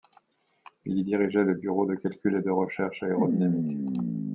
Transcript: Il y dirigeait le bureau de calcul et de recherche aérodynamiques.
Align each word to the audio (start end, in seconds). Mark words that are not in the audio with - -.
Il 0.83 0.97
y 0.97 1.03
dirigeait 1.03 1.43
le 1.43 1.53
bureau 1.53 1.85
de 1.85 1.93
calcul 1.93 2.33
et 2.35 2.41
de 2.41 2.49
recherche 2.49 3.03
aérodynamiques. 3.03 3.95